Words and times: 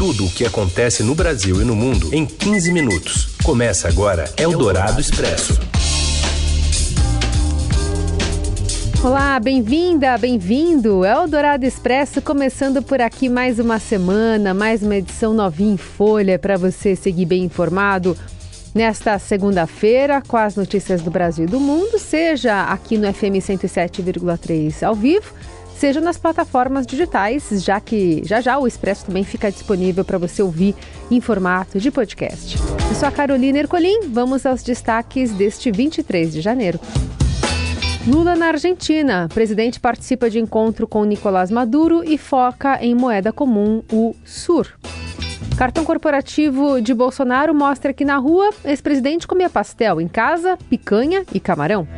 Tudo 0.00 0.24
o 0.24 0.30
que 0.30 0.46
acontece 0.46 1.02
no 1.02 1.14
Brasil 1.14 1.60
e 1.60 1.64
no 1.66 1.76
mundo 1.76 2.08
em 2.14 2.24
15 2.24 2.72
minutos. 2.72 3.36
Começa 3.44 3.86
agora 3.86 4.32
Eldorado 4.38 4.98
Expresso. 4.98 5.60
Olá, 9.04 9.38
bem-vinda, 9.38 10.16
bem-vindo. 10.16 11.04
Eldorado 11.04 11.66
Expresso 11.66 12.22
começando 12.22 12.82
por 12.82 13.02
aqui 13.02 13.28
mais 13.28 13.58
uma 13.58 13.78
semana, 13.78 14.54
mais 14.54 14.82
uma 14.82 14.96
edição 14.96 15.34
novinha 15.34 15.74
em 15.74 15.76
folha 15.76 16.38
para 16.38 16.56
você 16.56 16.96
seguir 16.96 17.26
bem 17.26 17.44
informado 17.44 18.16
nesta 18.74 19.18
segunda-feira 19.18 20.22
com 20.26 20.38
as 20.38 20.56
notícias 20.56 21.02
do 21.02 21.10
Brasil 21.10 21.44
e 21.44 21.48
do 21.48 21.60
mundo, 21.60 21.98
seja 21.98 22.62
aqui 22.62 22.96
no 22.96 23.12
FM 23.12 23.36
107,3 23.36 24.82
ao 24.82 24.94
vivo, 24.94 25.34
seja 25.80 25.98
nas 25.98 26.18
plataformas 26.18 26.86
digitais, 26.86 27.48
já 27.64 27.80
que 27.80 28.20
já 28.22 28.38
já 28.42 28.58
o 28.58 28.66
Expresso 28.66 29.06
também 29.06 29.24
fica 29.24 29.50
disponível 29.50 30.04
para 30.04 30.18
você 30.18 30.42
ouvir 30.42 30.74
em 31.10 31.22
formato 31.22 31.80
de 31.80 31.90
podcast. 31.90 32.58
Eu 32.86 32.94
sou 32.94 33.08
a 33.08 33.10
Carolina 33.10 33.60
Ercolim, 33.60 34.10
vamos 34.10 34.44
aos 34.44 34.62
destaques 34.62 35.32
deste 35.32 35.72
23 35.72 36.34
de 36.34 36.42
janeiro. 36.42 36.78
Lula 38.06 38.36
na 38.36 38.48
Argentina. 38.48 39.26
Presidente 39.32 39.80
participa 39.80 40.28
de 40.28 40.38
encontro 40.38 40.86
com 40.86 41.02
Nicolás 41.04 41.50
Maduro 41.50 42.04
e 42.04 42.18
foca 42.18 42.78
em 42.84 42.94
moeda 42.94 43.32
comum, 43.32 43.82
o 43.90 44.14
SUR. 44.22 44.66
Cartão 45.56 45.82
corporativo 45.82 46.82
de 46.82 46.92
Bolsonaro 46.92 47.54
mostra 47.54 47.94
que 47.94 48.04
na 48.04 48.18
rua, 48.18 48.50
ex-presidente 48.66 49.26
comia 49.26 49.48
pastel, 49.48 49.98
em 49.98 50.08
casa, 50.08 50.58
picanha 50.68 51.24
e 51.32 51.40
camarão. 51.40 51.88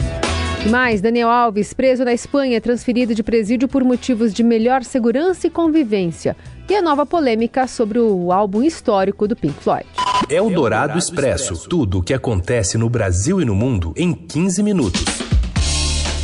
E 0.65 0.69
mais, 0.69 1.01
Daniel 1.01 1.29
Alves, 1.29 1.73
preso 1.73 2.05
na 2.05 2.15
Espanha, 2.15 2.61
transferido 2.61 3.16
de 3.16 3.23
presídio 3.23 3.66
por 3.66 3.83
motivos 3.83 4.33
de 4.33 4.45
melhor 4.45 4.85
segurança 4.85 5.48
e 5.48 5.51
convivência. 5.51 6.37
E 6.71 6.75
a 6.77 6.80
nova 6.80 7.05
polêmica 7.05 7.66
sobre 7.66 7.98
o 7.98 8.30
álbum 8.30 8.62
histórico 8.62 9.27
do 9.27 9.35
Pink 9.35 9.61
Floyd. 9.61 9.85
É 10.29 10.41
o 10.41 10.48
Dourado 10.48 10.97
Expresso. 10.97 11.69
Tudo 11.69 11.99
o 11.99 12.02
que 12.02 12.15
acontece 12.15 12.79
no 12.79 12.88
Brasil 12.88 13.41
e 13.41 13.45
no 13.45 13.57
mundo 13.57 13.93
em 13.96 14.15
15 14.15 14.63
minutos. 14.63 15.04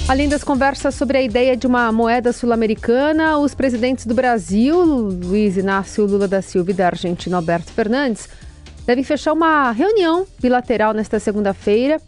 Além 0.08 0.28
das 0.28 0.44
conversas 0.44 0.94
sobre 0.94 1.18
a 1.18 1.22
ideia 1.22 1.56
de 1.56 1.66
uma 1.66 1.90
moeda 1.90 2.32
sul-americana, 2.32 3.38
os 3.38 3.54
presidentes 3.54 4.06
do 4.06 4.14
Brasil, 4.14 4.80
Luiz 4.82 5.56
Inácio 5.56 6.06
Lula 6.06 6.28
da 6.28 6.40
Silva 6.40 6.70
e 6.70 6.74
da 6.74 6.86
Argentina, 6.86 7.36
Alberto 7.36 7.72
Fernandes, 7.72 8.28
devem 8.86 9.04
fechar 9.04 9.32
uma 9.32 9.70
reunião 9.72 10.26
bilateral 10.40 10.94
nesta 10.94 11.18
segunda-feira. 11.18 12.00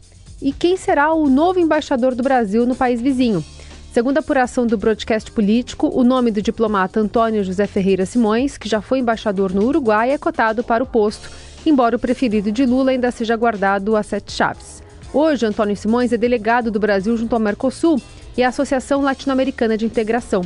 E 0.43 0.53
quem 0.53 0.75
será 0.75 1.13
o 1.13 1.29
novo 1.29 1.61
embaixador 1.61 2.15
do 2.15 2.23
Brasil 2.23 2.65
no 2.65 2.75
país 2.75 2.99
vizinho? 2.99 3.45
Segundo 3.93 4.17
a 4.17 4.21
apuração 4.21 4.67
do 4.67 4.79
broadcast 4.79 5.31
político, 5.33 5.91
o 5.93 6.03
nome 6.03 6.31
do 6.31 6.41
diplomata 6.41 6.99
Antônio 6.99 7.45
José 7.45 7.67
Ferreira 7.67 8.07
Simões, 8.07 8.57
que 8.57 8.69
já 8.69 8.81
foi 8.81 9.01
embaixador 9.01 9.53
no 9.53 9.67
Uruguai, 9.67 10.13
é 10.13 10.17
cotado 10.17 10.65
para 10.65 10.83
o 10.83 10.87
posto, 10.87 11.29
embora 11.67 11.97
o 11.97 11.99
preferido 11.99 12.51
de 12.51 12.65
Lula 12.65 12.93
ainda 12.93 13.11
seja 13.11 13.37
guardado 13.37 13.95
a 13.97 14.03
sete 14.03 14.33
chaves. 14.33 14.83
Hoje, 15.13 15.45
Antônio 15.45 15.77
Simões 15.77 16.11
é 16.11 16.17
delegado 16.17 16.71
do 16.71 16.81
Brasil 16.81 17.15
junto 17.19 17.35
ao 17.35 17.41
Mercosul 17.41 18.01
e 18.35 18.43
à 18.43 18.49
Associação 18.49 19.03
Latino-Americana 19.03 19.77
de 19.77 19.85
Integração. 19.85 20.43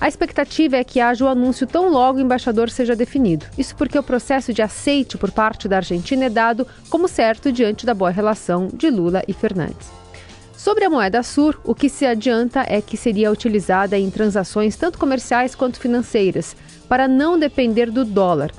A 0.00 0.08
expectativa 0.08 0.76
é 0.76 0.84
que 0.84 1.00
haja 1.00 1.24
o 1.24 1.28
anúncio 1.28 1.66
tão 1.66 1.88
logo 1.88 2.18
o 2.18 2.20
embaixador 2.20 2.68
seja 2.68 2.96
definido. 2.96 3.46
Isso 3.56 3.76
porque 3.76 3.98
o 3.98 4.02
processo 4.02 4.52
de 4.52 4.60
aceite 4.60 5.16
por 5.16 5.30
parte 5.30 5.68
da 5.68 5.76
Argentina 5.76 6.24
é 6.24 6.30
dado 6.30 6.66
como 6.90 7.08
certo 7.08 7.52
diante 7.52 7.86
da 7.86 7.94
boa 7.94 8.10
relação 8.10 8.68
de 8.72 8.90
Lula 8.90 9.22
e 9.28 9.32
Fernandes. 9.32 9.88
Sobre 10.56 10.84
a 10.84 10.90
moeda 10.90 11.22
Sur, 11.22 11.60
o 11.62 11.74
que 11.74 11.88
se 11.88 12.06
adianta 12.06 12.64
é 12.66 12.80
que 12.80 12.96
seria 12.96 13.30
utilizada 13.30 13.98
em 13.98 14.10
transações 14.10 14.76
tanto 14.76 14.98
comerciais 14.98 15.54
quanto 15.54 15.78
financeiras, 15.78 16.56
para 16.88 17.06
não 17.06 17.38
depender 17.38 17.90
do 17.90 18.04
dólar. 18.04 18.50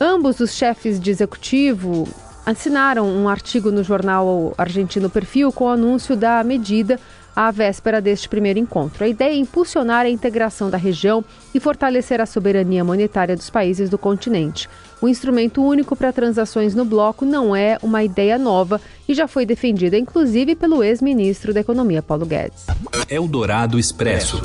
Ambos 0.00 0.40
os 0.40 0.52
chefes 0.52 1.00
de 1.00 1.10
executivo 1.10 2.06
assinaram 2.46 3.08
um 3.08 3.28
artigo 3.28 3.70
no 3.70 3.82
jornal 3.82 4.54
argentino 4.56 5.10
Perfil 5.10 5.52
com 5.52 5.64
o 5.64 5.68
anúncio 5.68 6.16
da 6.16 6.42
medida 6.44 6.98
à 7.38 7.52
véspera 7.52 8.00
deste 8.00 8.28
primeiro 8.28 8.58
encontro. 8.58 9.04
A 9.04 9.08
ideia 9.08 9.30
é 9.30 9.36
impulsionar 9.36 10.04
a 10.04 10.08
integração 10.08 10.68
da 10.68 10.76
região 10.76 11.24
e 11.54 11.60
fortalecer 11.60 12.20
a 12.20 12.26
soberania 12.26 12.82
monetária 12.82 13.36
dos 13.36 13.48
países 13.48 13.88
do 13.88 13.96
continente. 13.96 14.68
O 15.00 15.08
instrumento 15.08 15.62
único 15.62 15.94
para 15.94 16.12
transações 16.12 16.74
no 16.74 16.84
bloco 16.84 17.24
não 17.24 17.54
é 17.54 17.78
uma 17.80 18.02
ideia 18.02 18.36
nova 18.36 18.80
e 19.08 19.14
já 19.14 19.28
foi 19.28 19.46
defendida, 19.46 19.96
inclusive, 19.96 20.56
pelo 20.56 20.82
ex-ministro 20.82 21.54
da 21.54 21.60
Economia, 21.60 22.02
Paulo 22.02 22.26
Guedes. 22.26 22.66
Eldorado 23.08 23.78
Expresso. 23.78 24.42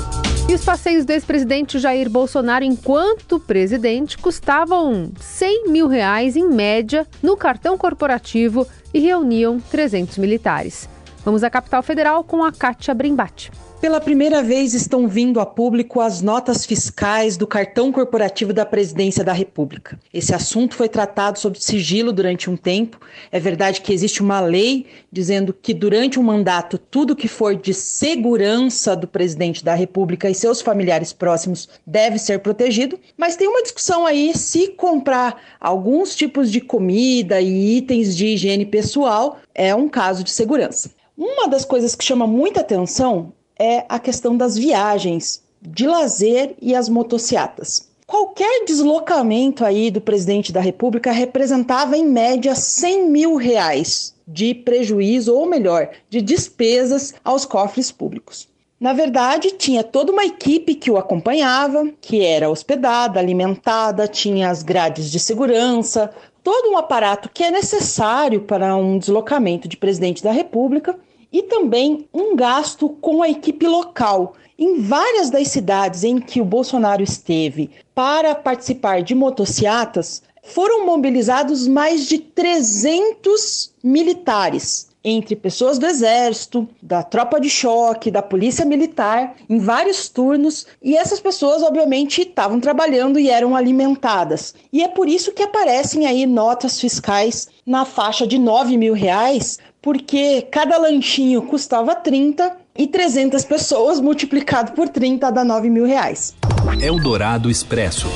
E 0.48 0.54
os 0.54 0.64
passeios 0.64 1.04
do 1.04 1.10
ex-presidente 1.10 1.80
Jair 1.80 2.08
Bolsonaro 2.08 2.64
enquanto 2.64 3.40
presidente 3.40 4.16
custavam 4.16 5.10
100 5.18 5.68
mil 5.68 5.88
reais 5.88 6.36
em 6.36 6.48
média 6.48 7.04
no 7.20 7.36
cartão 7.36 7.76
corporativo 7.76 8.64
e 8.92 9.00
reuniam 9.00 9.58
300 9.58 10.16
militares. 10.18 10.93
Vamos 11.24 11.42
à 11.42 11.48
capital 11.48 11.82
federal 11.82 12.22
com 12.22 12.44
a 12.44 12.52
Kátia 12.52 12.92
Brimbati. 12.92 13.50
Pela 13.80 13.98
primeira 13.98 14.42
vez 14.42 14.74
estão 14.74 15.08
vindo 15.08 15.40
a 15.40 15.46
público 15.46 16.00
as 16.00 16.20
notas 16.20 16.66
fiscais 16.66 17.38
do 17.38 17.46
cartão 17.46 17.90
corporativo 17.90 18.52
da 18.52 18.66
Presidência 18.66 19.24
da 19.24 19.32
República. 19.32 19.98
Esse 20.12 20.34
assunto 20.34 20.74
foi 20.74 20.86
tratado 20.86 21.38
sob 21.38 21.58
sigilo 21.58 22.12
durante 22.12 22.50
um 22.50 22.58
tempo. 22.58 23.00
É 23.32 23.40
verdade 23.40 23.80
que 23.80 23.92
existe 23.92 24.22
uma 24.22 24.40
lei 24.40 24.86
dizendo 25.10 25.54
que 25.54 25.72
durante 25.72 26.20
um 26.20 26.22
mandato 26.22 26.76
tudo 26.76 27.16
que 27.16 27.28
for 27.28 27.56
de 27.56 27.72
segurança 27.72 28.94
do 28.94 29.08
presidente 29.08 29.64
da 29.64 29.74
República 29.74 30.28
e 30.28 30.34
seus 30.34 30.60
familiares 30.60 31.12
próximos 31.12 31.70
deve 31.86 32.18
ser 32.18 32.40
protegido, 32.40 32.98
mas 33.16 33.34
tem 33.34 33.48
uma 33.48 33.62
discussão 33.62 34.06
aí 34.06 34.36
se 34.36 34.68
comprar 34.68 35.40
alguns 35.58 36.14
tipos 36.14 36.50
de 36.52 36.60
comida 36.60 37.40
e 37.40 37.78
itens 37.78 38.14
de 38.14 38.26
higiene 38.26 38.66
pessoal 38.66 39.38
é 39.54 39.74
um 39.74 39.88
caso 39.88 40.22
de 40.22 40.30
segurança. 40.30 40.90
Uma 41.16 41.46
das 41.48 41.64
coisas 41.64 41.94
que 41.94 42.04
chama 42.04 42.26
muita 42.26 42.60
atenção 42.60 43.32
é 43.56 43.84
a 43.88 44.00
questão 44.00 44.36
das 44.36 44.56
viagens 44.56 45.44
de 45.62 45.86
lazer 45.86 46.56
e 46.60 46.74
as 46.74 46.88
motocicletas. 46.88 47.88
Qualquer 48.04 48.64
deslocamento 48.64 49.64
aí 49.64 49.90
do 49.92 50.00
presidente 50.00 50.52
da 50.52 50.60
República 50.60 51.12
representava 51.12 51.96
em 51.96 52.04
média 52.04 52.54
100 52.54 53.08
mil 53.08 53.36
reais 53.36 54.14
de 54.26 54.54
prejuízo, 54.54 55.34
ou 55.34 55.46
melhor, 55.46 55.88
de 56.10 56.20
despesas 56.20 57.14
aos 57.24 57.44
cofres 57.44 57.92
públicos. 57.92 58.48
Na 58.80 58.92
verdade, 58.92 59.52
tinha 59.52 59.84
toda 59.84 60.12
uma 60.12 60.24
equipe 60.24 60.74
que 60.74 60.90
o 60.90 60.96
acompanhava, 60.96 61.88
que 62.00 62.22
era 62.22 62.50
hospedada, 62.50 63.20
alimentada, 63.20 64.08
tinha 64.08 64.50
as 64.50 64.62
grades 64.62 65.10
de 65.10 65.20
segurança, 65.20 66.10
todo 66.44 66.70
um 66.70 66.76
aparato 66.76 67.30
que 67.32 67.42
é 67.42 67.50
necessário 67.50 68.42
para 68.42 68.76
um 68.76 68.98
deslocamento 68.98 69.66
de 69.66 69.78
presidente 69.78 70.22
da 70.22 70.30
República 70.30 70.96
e 71.32 71.42
também 71.42 72.06
um 72.12 72.36
gasto 72.36 72.90
com 72.90 73.22
a 73.22 73.30
equipe 73.30 73.66
local. 73.66 74.34
Em 74.56 74.80
várias 74.82 75.30
das 75.30 75.48
cidades 75.48 76.04
em 76.04 76.20
que 76.20 76.40
o 76.40 76.44
Bolsonaro 76.44 77.02
esteve 77.02 77.70
para 77.94 78.34
participar 78.34 79.02
de 79.02 79.14
motociatas, 79.14 80.22
foram 80.42 80.84
mobilizados 80.84 81.66
mais 81.66 82.06
de 82.06 82.18
300 82.18 83.72
militares, 83.82 84.90
entre 85.04 85.36
pessoas 85.36 85.78
do 85.78 85.86
Exército, 85.86 86.66
da 86.82 87.02
tropa 87.02 87.38
de 87.38 87.50
choque, 87.50 88.10
da 88.10 88.22
Polícia 88.22 88.64
Militar, 88.64 89.34
em 89.48 89.58
vários 89.58 90.08
turnos, 90.08 90.66
e 90.82 90.96
essas 90.96 91.20
pessoas, 91.20 91.62
obviamente, 91.62 92.22
estavam 92.22 92.58
trabalhando 92.58 93.18
e 93.18 93.28
eram 93.28 93.54
alimentadas. 93.54 94.54
E 94.72 94.82
é 94.82 94.88
por 94.88 95.08
isso 95.08 95.32
que 95.32 95.42
aparecem 95.42 96.06
aí 96.06 96.24
notas 96.24 96.80
fiscais 96.80 97.48
na 97.66 97.84
faixa 97.84 98.26
de 98.26 98.38
9 98.38 98.76
mil 98.78 98.94
reais 98.94 99.58
porque 99.84 100.40
cada 100.50 100.78
lanchinho 100.78 101.42
custava 101.42 101.94
30 101.94 102.56
e 102.74 102.86
300 102.86 103.44
pessoas 103.44 104.00
multiplicado 104.00 104.72
por 104.72 104.88
30 104.88 105.30
dá 105.30 105.44
9 105.44 105.68
mil 105.68 105.84
reais. 105.84 106.34
Eldorado 106.80 107.50
Expresso. 107.50 108.08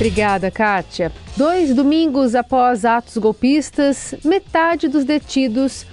Obrigada, 0.00 0.50
Kátia. 0.50 1.12
Dois 1.36 1.74
domingos 1.74 2.34
após 2.34 2.86
atos 2.86 3.18
golpistas, 3.18 4.14
metade 4.24 4.88
dos 4.88 5.04
detidos 5.04 5.86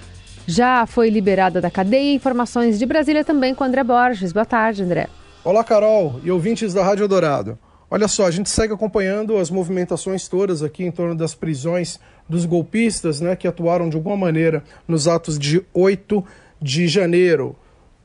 já 0.46 0.86
foi 0.86 1.10
liberada 1.10 1.60
da 1.60 1.70
cadeia. 1.70 2.14
Informações 2.14 2.78
de 2.78 2.86
Brasília 2.86 3.22
também 3.22 3.54
com 3.54 3.64
André 3.64 3.84
Borges. 3.84 4.32
Boa 4.32 4.46
tarde, 4.46 4.82
André. 4.82 5.08
Olá, 5.44 5.62
Carol 5.62 6.22
e 6.24 6.30
ouvintes 6.30 6.72
da 6.72 6.82
Rádio 6.82 7.06
Dourado. 7.06 7.58
Olha 7.90 8.08
só, 8.08 8.24
a 8.24 8.30
gente 8.30 8.48
segue 8.48 8.72
acompanhando 8.72 9.36
as 9.36 9.50
movimentações 9.50 10.26
todas 10.26 10.62
aqui 10.62 10.84
em 10.84 10.90
torno 10.90 11.14
das 11.14 11.34
prisões 11.34 12.00
dos 12.26 12.46
golpistas, 12.46 13.20
né, 13.20 13.36
que 13.36 13.46
atuaram 13.46 13.90
de 13.90 13.96
alguma 13.96 14.16
maneira 14.16 14.64
nos 14.88 15.06
atos 15.06 15.38
de 15.38 15.62
8 15.74 16.24
de 16.62 16.88
janeiro. 16.88 17.54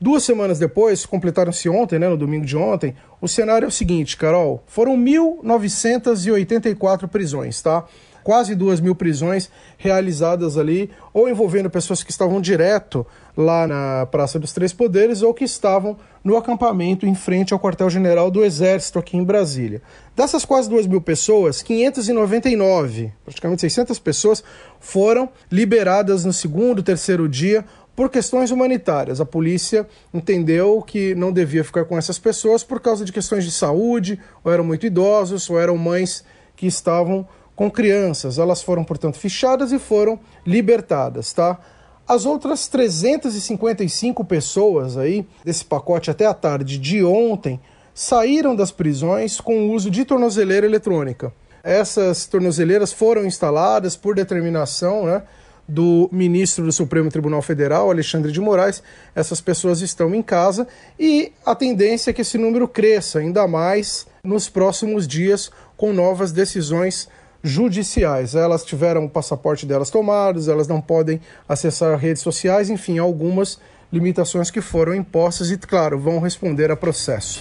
Duas 0.04 0.22
semanas 0.22 0.58
depois, 0.58 1.06
completaram-se 1.06 1.66
ontem, 1.66 1.98
né, 1.98 2.10
no 2.10 2.16
domingo 2.18 2.44
de 2.44 2.58
ontem, 2.58 2.94
o 3.22 3.26
cenário 3.26 3.64
é 3.64 3.68
o 3.68 3.70
seguinte, 3.70 4.18
Carol, 4.18 4.62
foram 4.66 4.94
1.984 4.98 7.08
prisões, 7.08 7.62
tá? 7.62 7.86
quase 8.24 8.54
duas 8.54 8.80
mil 8.80 8.94
prisões 8.94 9.50
realizadas 9.76 10.56
ali, 10.56 10.90
ou 11.12 11.28
envolvendo 11.28 11.68
pessoas 11.68 12.02
que 12.02 12.10
estavam 12.10 12.40
direto 12.40 13.06
lá 13.36 13.66
na 13.66 14.06
Praça 14.06 14.38
dos 14.38 14.52
Três 14.52 14.72
Poderes 14.72 15.20
ou 15.20 15.34
que 15.34 15.44
estavam 15.44 15.96
no 16.24 16.36
acampamento 16.36 17.06
em 17.06 17.14
frente 17.14 17.52
ao 17.52 17.60
quartel-general 17.60 18.30
do 18.30 18.42
Exército 18.42 18.98
aqui 18.98 19.16
em 19.16 19.22
Brasília. 19.22 19.82
Dessas 20.16 20.44
quase 20.44 20.70
duas 20.70 20.86
mil 20.86 21.02
pessoas, 21.02 21.62
599, 21.62 23.12
praticamente 23.24 23.60
600 23.60 23.98
pessoas, 23.98 24.42
foram 24.80 25.28
liberadas 25.52 26.24
no 26.24 26.32
segundo, 26.32 26.82
terceiro 26.82 27.28
dia 27.28 27.64
por 27.94 28.10
questões 28.10 28.50
humanitárias. 28.50 29.20
A 29.20 29.24
polícia 29.24 29.86
entendeu 30.12 30.82
que 30.82 31.14
não 31.14 31.32
devia 31.32 31.64
ficar 31.64 31.84
com 31.84 31.96
essas 31.96 32.18
pessoas 32.18 32.64
por 32.64 32.80
causa 32.80 33.04
de 33.04 33.12
questões 33.12 33.44
de 33.44 33.50
saúde, 33.50 34.20
ou 34.42 34.52
eram 34.52 34.64
muito 34.64 34.86
idosos, 34.86 35.48
ou 35.48 35.58
eram 35.58 35.76
mães 35.76 36.24
que 36.56 36.66
estavam 36.66 37.26
com 37.54 37.70
crianças. 37.70 38.38
Elas 38.38 38.62
foram, 38.62 38.84
portanto, 38.84 39.18
fichadas 39.18 39.72
e 39.72 39.78
foram 39.78 40.18
libertadas, 40.44 41.32
tá? 41.32 41.58
As 42.06 42.26
outras 42.26 42.68
355 42.68 44.24
pessoas 44.24 44.96
aí 44.96 45.26
desse 45.42 45.64
pacote 45.64 46.10
até 46.10 46.26
a 46.26 46.34
tarde 46.34 46.76
de 46.76 47.02
ontem 47.02 47.58
saíram 47.94 48.54
das 48.54 48.70
prisões 48.70 49.40
com 49.40 49.66
o 49.66 49.72
uso 49.72 49.90
de 49.90 50.04
tornozeleira 50.04 50.66
eletrônica. 50.66 51.32
Essas 51.62 52.26
tornozeleiras 52.26 52.92
foram 52.92 53.24
instaladas 53.24 53.96
por 53.96 54.14
determinação, 54.14 55.06
né, 55.06 55.22
do 55.66 56.08
ministro 56.12 56.64
do 56.64 56.72
Supremo 56.72 57.10
Tribunal 57.10 57.42
Federal, 57.42 57.90
Alexandre 57.90 58.30
de 58.30 58.40
Moraes. 58.40 58.82
Essas 59.14 59.40
pessoas 59.40 59.80
estão 59.80 60.14
em 60.14 60.22
casa 60.22 60.66
e 60.98 61.32
a 61.44 61.54
tendência 61.54 62.10
é 62.10 62.12
que 62.12 62.22
esse 62.22 62.38
número 62.38 62.68
cresça 62.68 63.18
ainda 63.18 63.46
mais 63.48 64.06
nos 64.22 64.48
próximos 64.48 65.06
dias 65.08 65.50
com 65.76 65.92
novas 65.92 66.32
decisões 66.32 67.08
judiciais. 67.42 68.34
Elas 68.34 68.64
tiveram 68.64 69.04
o 69.04 69.10
passaporte 69.10 69.66
delas 69.66 69.90
tomados, 69.90 70.48
elas 70.48 70.66
não 70.66 70.80
podem 70.80 71.20
acessar 71.48 71.96
redes 71.98 72.22
sociais, 72.22 72.70
enfim, 72.70 72.98
algumas 72.98 73.58
limitações 73.92 74.50
que 74.50 74.60
foram 74.60 74.94
impostas 74.94 75.50
e, 75.50 75.58
claro, 75.58 75.98
vão 75.98 76.18
responder 76.18 76.70
a 76.70 76.76
processo. 76.76 77.40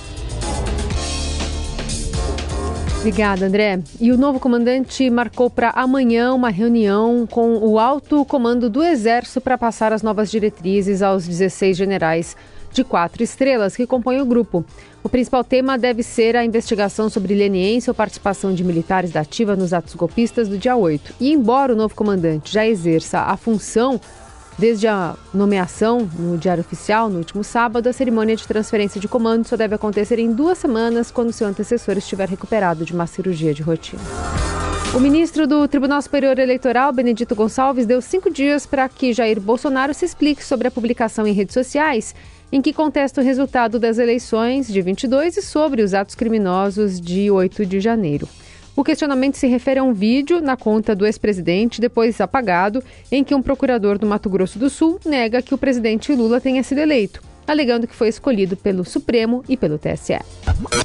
Obrigada, 3.04 3.46
André. 3.46 3.82
E 4.00 4.14
o 4.14 4.18
novo 4.18 4.40
comandante 4.40 5.10
marcou 5.10 5.50
para 5.50 5.72
amanhã 5.72 6.34
uma 6.34 6.50
reunião 6.50 7.28
com 7.30 7.58
o 7.58 7.78
alto 7.78 8.24
comando 8.24 8.70
do 8.70 8.82
Exército 8.82 9.42
para 9.42 9.58
passar 9.58 9.92
as 9.92 10.02
novas 10.02 10.32
diretrizes 10.32 11.02
aos 11.02 11.28
16 11.28 11.76
generais 11.76 12.38
de 12.72 12.82
quatro 12.82 13.22
estrelas 13.22 13.76
que 13.76 13.86
compõem 13.86 14.22
o 14.22 14.26
grupo. 14.26 14.64
O 15.04 15.10
principal 15.10 15.44
tema 15.44 15.78
deve 15.78 16.02
ser 16.02 16.38
a 16.38 16.46
investigação 16.46 17.10
sobre 17.10 17.36
leniência 17.36 17.92
ou 17.92 17.96
participação 17.96 18.54
de 18.54 18.64
militares 18.64 19.12
da 19.12 19.20
ativa 19.20 19.54
nos 19.54 19.74
atos 19.74 19.96
golpistas 19.96 20.48
do 20.48 20.58
dia 20.58 20.78
8. 20.78 21.16
E 21.20 21.34
embora 21.34 21.74
o 21.74 21.76
novo 21.76 21.94
comandante 21.94 22.54
já 22.54 22.66
exerça 22.66 23.20
a 23.20 23.36
função 23.36 24.00
Desde 24.58 24.88
a 24.88 25.16
nomeação 25.34 26.08
no 26.18 26.38
Diário 26.38 26.62
Oficial, 26.62 27.10
no 27.10 27.18
último 27.18 27.44
sábado, 27.44 27.88
a 27.88 27.94
cerimônia 27.94 28.36
de 28.36 28.48
transferência 28.48 29.02
de 29.02 29.08
comando 29.08 29.46
só 29.48 29.58
deve 29.58 29.76
acontecer 29.76 30.20
em 30.20 30.32
duas 30.32 30.58
semanas, 30.58 31.10
quando 31.10 31.34
seu 31.34 31.48
antecessor 31.48 31.98
estiver 31.98 32.30
recuperado 32.30 32.86
de 32.86 32.94
uma 32.94 33.08
cirurgia 33.08 33.54
de 33.54 33.64
rotina. 33.64 34.02
O 34.96 35.00
ministro 35.00 35.48
do 35.48 35.68
Tribunal 35.68 36.00
Superior 36.04 36.38
Eleitoral, 36.38 36.94
Benedito 36.94 37.34
Gonçalves, 37.34 37.88
deu 37.88 38.00
cinco 38.00 38.30
dias 38.30 38.68
para 38.68 38.88
que 38.88 39.12
Jair 39.12 39.42
Bolsonaro 39.42 39.92
se 39.92 40.06
explique 40.06 40.44
sobre 40.44 40.68
a 40.68 40.72
publicação 40.72 41.26
em 41.26 41.34
redes 41.34 41.56
sociais 41.56 42.14
em 42.52 42.62
que 42.62 42.72
contesta 42.72 43.20
o 43.20 43.24
resultado 43.24 43.80
das 43.80 43.98
eleições 43.98 44.68
de 44.68 44.80
22 44.80 45.38
e 45.38 45.42
sobre 45.42 45.82
os 45.82 45.96
atos 45.96 46.14
criminosos 46.14 47.02
de 47.02 47.32
8 47.32 47.66
de 47.66 47.80
janeiro. 47.80 48.30
O 48.76 48.84
questionamento 48.84 49.36
se 49.36 49.48
refere 49.48 49.80
a 49.80 49.84
um 49.84 49.94
vídeo 49.94 50.42
na 50.42 50.58
conta 50.58 50.96
do 50.96 51.06
ex-presidente, 51.06 51.80
depois 51.80 52.20
apagado, 52.20 52.84
em 53.12 53.24
que 53.24 53.36
um 53.36 53.42
procurador 53.42 54.00
do 54.00 54.08
Mato 54.08 54.30
Grosso 54.30 54.58
do 54.58 54.70
Sul 54.70 55.00
nega 55.06 55.44
que 55.44 55.54
o 55.54 55.58
presidente 55.58 56.12
Lula 56.14 56.42
tenha 56.42 56.64
sido 56.64 56.80
eleito, 56.80 57.22
alegando 57.46 57.88
que 57.88 57.96
foi 57.96 58.08
escolhido 58.08 58.58
pelo 58.58 58.84
Supremo 58.84 59.44
e 59.48 59.56
pelo 59.56 59.78
TSE. 59.78 60.20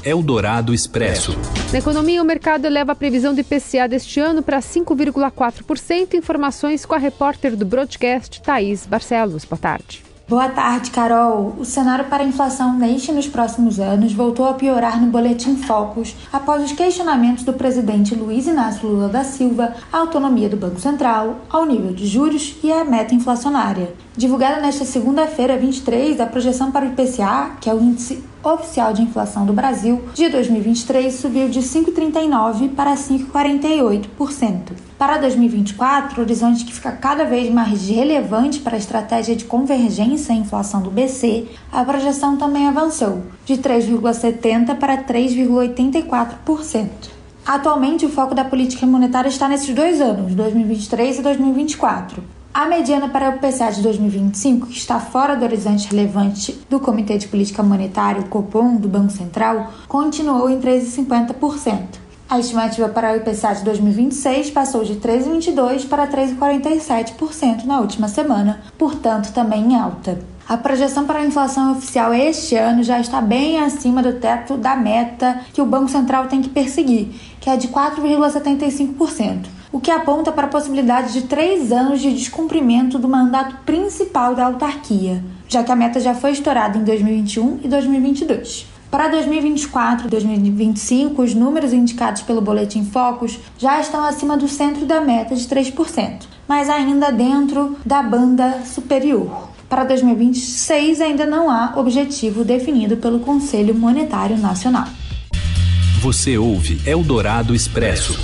Eldorado 0.05 0.71
Expresso. 0.71 1.35
Na 1.71 1.79
economia, 1.79 2.21
o 2.21 2.25
mercado 2.25 2.65
eleva 2.65 2.91
a 2.91 2.95
previsão 2.95 3.33
do 3.33 3.41
IPCA 3.41 3.87
deste 3.87 4.19
ano 4.19 4.43
para 4.43 4.59
5,4%. 4.59 6.13
Informações 6.13 6.85
com 6.85 6.93
a 6.93 6.99
repórter 6.99 7.55
do 7.55 7.65
broadcast, 7.65 8.39
Thaís 8.41 8.85
Barcelos. 8.85 9.45
Boa 9.45 9.59
tarde. 9.59 10.08
Boa 10.29 10.47
tarde, 10.47 10.91
Carol. 10.91 11.55
O 11.57 11.65
cenário 11.65 12.05
para 12.05 12.21
a 12.21 12.27
inflação 12.27 12.77
neste 12.77 13.09
e 13.09 13.13
nos 13.15 13.27
próximos 13.27 13.79
anos 13.79 14.13
voltou 14.13 14.47
a 14.47 14.53
piorar 14.53 15.01
no 15.01 15.09
Boletim 15.09 15.55
Focus 15.55 16.15
após 16.31 16.63
os 16.63 16.71
questionamentos 16.71 17.43
do 17.43 17.53
presidente 17.53 18.13
Luiz 18.13 18.45
Inácio 18.45 18.87
Lula 18.87 19.09
da 19.09 19.23
Silva 19.23 19.73
à 19.91 19.97
autonomia 19.97 20.47
do 20.47 20.55
Banco 20.55 20.79
Central, 20.79 21.37
ao 21.49 21.65
nível 21.65 21.95
de 21.95 22.05
juros 22.05 22.55
e 22.63 22.71
à 22.71 22.85
meta 22.85 23.15
inflacionária. 23.15 23.91
Divulgada 24.15 24.61
nesta 24.61 24.85
segunda-feira, 24.85 25.57
23, 25.57 26.21
a 26.21 26.27
projeção 26.27 26.69
para 26.69 26.85
o 26.85 26.89
IPCA, 26.89 27.53
que 27.59 27.67
é 27.67 27.73
o 27.73 27.81
índice 27.81 28.23
oficial 28.43 28.93
de 28.93 29.01
inflação 29.01 29.47
do 29.47 29.53
Brasil, 29.53 29.99
de 30.13 30.29
2023 30.29 31.11
subiu 31.11 31.49
de 31.49 31.61
5,39% 31.61 32.75
para 32.75 32.93
5,48%. 32.93 34.88
Para 34.99 35.17
2024, 35.17 36.21
horizonte 36.21 36.65
que 36.65 36.73
fica 36.73 36.91
cada 36.91 37.23
vez 37.23 37.49
mais 37.49 37.87
relevante 37.87 38.59
para 38.59 38.75
a 38.75 38.77
estratégia 38.77 39.33
de 39.33 39.45
convergência 39.45 40.35
à 40.35 40.37
inflação 40.37 40.81
do 40.81 40.91
BC, 40.91 41.47
a 41.71 41.85
projeção 41.85 42.35
também 42.35 42.67
avançou, 42.67 43.23
de 43.45 43.53
3,70% 43.53 44.75
para 44.75 45.01
3,84%. 45.01 46.89
Atualmente, 47.45 48.05
o 48.05 48.09
foco 48.09 48.35
da 48.35 48.43
política 48.43 48.85
monetária 48.85 49.29
está 49.29 49.47
nesses 49.47 49.73
dois 49.73 50.01
anos, 50.01 50.35
2023 50.35 51.19
e 51.19 51.21
2024. 51.21 52.21
A 52.53 52.65
mediana 52.65 53.07
para 53.07 53.29
o 53.29 53.35
IPCA 53.35 53.71
de 53.71 53.81
2025, 53.81 54.67
que 54.67 54.77
está 54.77 54.99
fora 54.99 55.33
do 55.33 55.45
horizonte 55.45 55.87
relevante 55.87 56.59
do 56.69 56.77
Comitê 56.77 57.17
de 57.17 57.29
Política 57.29 57.63
Monetária, 57.63 58.19
o 58.19 58.27
Copom, 58.27 58.75
do 58.75 58.89
Banco 58.89 59.13
Central, 59.13 59.71
continuou 59.87 60.49
em 60.49 60.59
3,50%. 60.59 62.08
A 62.29 62.37
estimativa 62.37 62.87
para 62.87 63.13
o 63.13 63.15
IPCA 63.15 63.55
de 63.55 63.63
2026 63.63 64.51
passou 64.51 64.83
de 64.83 64.97
3,22% 64.97 65.87
para 65.89 66.07
3,47% 66.07 67.65
na 67.65 67.79
última 67.79 68.07
semana, 68.07 68.61
portanto, 68.77 69.33
também 69.33 69.71
em 69.71 69.75
alta. 69.75 70.19
A 70.47 70.55
projeção 70.55 71.07
para 71.07 71.19
a 71.19 71.25
inflação 71.25 71.71
oficial 71.71 72.13
este 72.13 72.55
ano 72.55 72.83
já 72.83 72.99
está 72.99 73.19
bem 73.19 73.59
acima 73.59 74.03
do 74.03 74.13
teto 74.13 74.57
da 74.57 74.75
meta 74.75 75.41
que 75.51 75.61
o 75.61 75.65
Banco 75.65 75.89
Central 75.89 76.27
tem 76.27 76.39
que 76.39 76.49
perseguir, 76.49 77.07
que 77.41 77.49
é 77.49 77.57
de 77.57 77.67
4,75% 77.69 79.47
o 79.71 79.79
que 79.79 79.91
aponta 79.91 80.31
para 80.31 80.45
a 80.45 80.49
possibilidade 80.49 81.13
de 81.13 81.21
três 81.23 81.71
anos 81.71 82.01
de 82.01 82.11
descumprimento 82.11 82.97
do 82.97 83.07
mandato 83.07 83.55
principal 83.65 84.33
da 84.33 84.45
autarquia, 84.45 85.23
já 85.47 85.63
que 85.63 85.71
a 85.71 85.75
meta 85.75 85.99
já 85.99 86.15
foi 86.15 86.31
estourada 86.31 86.77
em 86.77 86.83
2021 86.83 87.59
e 87.63 87.67
2022. 87.67 88.78
Para 88.91 89.07
2024 89.09 90.07
e 90.07 90.09
2025, 90.09 91.21
os 91.21 91.35
números 91.35 91.73
indicados 91.73 92.23
pelo 92.23 92.41
Boletim 92.41 92.83
Focus 92.83 93.37
já 93.55 93.79
estão 93.79 94.03
acima 94.03 94.35
do 94.35 94.47
centro 94.47 94.83
da 94.87 94.99
meta 94.99 95.35
de 95.35 95.43
3%, 95.47 96.23
mas 96.47 96.67
ainda 96.69 97.11
dentro 97.11 97.77
da 97.85 98.01
banda 98.01 98.63
superior. 98.65 99.49
Para 99.69 99.83
2026, 99.83 101.01
ainda 101.01 101.27
não 101.27 101.51
há 101.51 101.73
objetivo 101.75 102.43
definido 102.43 102.97
pelo 102.97 103.19
Conselho 103.19 103.75
Monetário 103.75 104.39
Nacional. 104.39 104.87
Você 106.01 106.39
ouve 106.39 106.81
Eldorado 106.89 107.53
Expresso. 107.53 108.17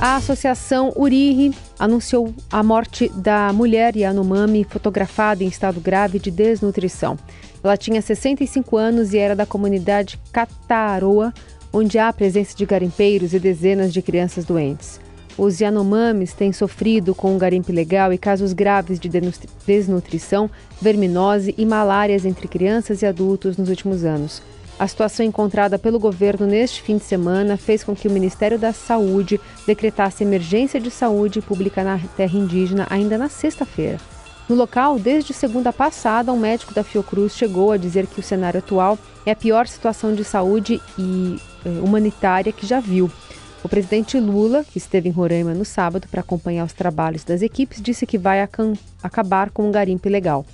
A 0.00 0.16
Associação 0.16 0.94
Uriri 0.96 1.54
anunciou 1.78 2.34
a 2.50 2.62
morte 2.62 3.10
da 3.14 3.52
mulher 3.52 3.94
Yanomami 3.94 4.64
fotografada 4.64 5.44
em 5.44 5.48
estado 5.48 5.78
grave 5.78 6.18
de 6.18 6.30
desnutrição. 6.30 7.18
Ela 7.62 7.76
tinha 7.76 8.00
65 8.00 8.76
anos 8.76 9.12
e 9.12 9.18
era 9.18 9.36
da 9.36 9.44
comunidade 9.44 10.18
Cataroa, 10.32 11.32
onde 11.72 11.98
há 11.98 12.08
a 12.08 12.12
presença 12.12 12.56
de 12.56 12.66
garimpeiros 12.66 13.32
e 13.34 13.38
dezenas 13.38 13.92
de 13.92 14.02
crianças 14.02 14.44
doentes. 14.44 15.00
Os 15.38 15.60
Yanomamis 15.60 16.34
têm 16.34 16.52
sofrido 16.52 17.14
com 17.14 17.34
o 17.34 17.38
garimpo 17.38 17.70
ilegal 17.70 18.12
e 18.12 18.18
casos 18.18 18.52
graves 18.52 18.98
de 18.98 19.08
desnutrição, 19.66 20.50
verminose 20.82 21.54
e 21.56 21.64
malárias 21.64 22.24
entre 22.24 22.48
crianças 22.48 23.02
e 23.02 23.06
adultos 23.06 23.56
nos 23.56 23.68
últimos 23.68 24.04
anos. 24.04 24.42
A 24.78 24.88
situação 24.88 25.24
encontrada 25.24 25.78
pelo 25.78 25.98
governo 25.98 26.46
neste 26.46 26.82
fim 26.82 26.96
de 26.96 27.04
semana 27.04 27.56
fez 27.56 27.84
com 27.84 27.94
que 27.94 28.08
o 28.08 28.10
Ministério 28.10 28.58
da 28.58 28.72
Saúde 28.72 29.38
decretasse 29.66 30.24
emergência 30.24 30.80
de 30.80 30.90
saúde 30.90 31.40
pública 31.42 31.84
na 31.84 31.98
terra 32.16 32.38
indígena 32.38 32.86
ainda 32.88 33.18
na 33.18 33.28
sexta-feira. 33.28 33.98
No 34.50 34.56
local, 34.56 34.98
desde 34.98 35.32
segunda 35.32 35.72
passada, 35.72 36.32
um 36.32 36.36
médico 36.36 36.74
da 36.74 36.82
Fiocruz 36.82 37.36
chegou 37.36 37.70
a 37.70 37.76
dizer 37.76 38.08
que 38.08 38.18
o 38.18 38.22
cenário 38.22 38.58
atual 38.58 38.98
é 39.24 39.30
a 39.30 39.36
pior 39.36 39.68
situação 39.68 40.12
de 40.12 40.24
saúde 40.24 40.82
e 40.98 41.40
eh, 41.64 41.68
humanitária 41.80 42.52
que 42.52 42.66
já 42.66 42.80
viu. 42.80 43.08
O 43.62 43.68
presidente 43.68 44.18
Lula, 44.18 44.64
que 44.64 44.76
esteve 44.76 45.08
em 45.08 45.12
Roraima 45.12 45.54
no 45.54 45.64
sábado 45.64 46.08
para 46.10 46.22
acompanhar 46.22 46.64
os 46.64 46.72
trabalhos 46.72 47.22
das 47.22 47.42
equipes, 47.42 47.80
disse 47.80 48.04
que 48.04 48.18
vai 48.18 48.40
acabar 49.00 49.50
com 49.50 49.68
o 49.68 49.70
garimpo 49.70 50.08
ilegal. 50.08 50.44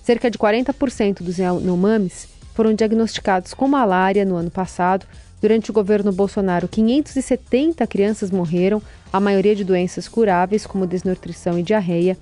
Cerca 0.00 0.30
de 0.30 0.38
40% 0.38 1.20
dos 1.20 1.38
Yanomamis 1.38 2.28
foram 2.54 2.72
diagnosticados 2.72 3.52
com 3.52 3.66
malária 3.66 4.24
no 4.24 4.36
ano 4.36 4.50
passado, 4.52 5.04
Durante 5.40 5.70
o 5.70 5.72
governo 5.72 6.12
Bolsonaro, 6.12 6.68
570 6.68 7.86
crianças 7.86 8.30
morreram, 8.30 8.82
a 9.10 9.18
maioria 9.18 9.56
de 9.56 9.64
doenças 9.64 10.06
curáveis, 10.06 10.66
como 10.66 10.86
desnutrição 10.86 11.58
e 11.58 11.62
diarreia, 11.62 12.18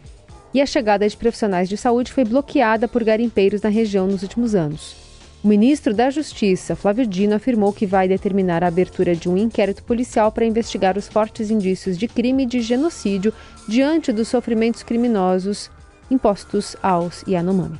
e 0.52 0.61
a 0.61 0.67
chegada 0.67 1.09
de 1.09 1.17
profissionais 1.17 1.69
de 1.69 1.76
saúde 1.76 2.12
foi 2.12 2.25
bloqueada 2.25 2.88
por 2.88 3.05
garimpeiros 3.05 3.62
na 3.62 3.69
região 3.69 4.07
nos 4.07 4.23
últimos 4.23 4.55
anos. 4.55 4.97
O 5.43 5.49
ministro 5.49 5.95
da 5.95 6.11
Justiça, 6.11 6.75
Flávio 6.75 7.07
Dino, 7.07 7.37
afirmou 7.37 7.73
que 7.73 7.87
vai 7.87 8.09
determinar 8.09 8.64
a 8.64 8.67
abertura 8.67 9.14
de 9.14 9.28
um 9.28 9.37
inquérito 9.37 9.85
policial 9.85 10.33
para 10.33 10.45
investigar 10.45 10.99
os 10.99 11.07
fortes 11.07 11.50
indícios 11.50 11.97
de 11.97 12.09
crime 12.09 12.45
de 12.45 12.61
genocídio 12.61 13.33
diante 13.69 14.12
dos 14.12 14.26
sofrimentos 14.26 14.83
criminosos 14.83 15.71
impostos 16.11 16.76
aos 16.83 17.23
Yanomami. 17.28 17.78